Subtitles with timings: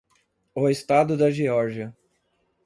[0.55, 1.95] O estado da Geórgia.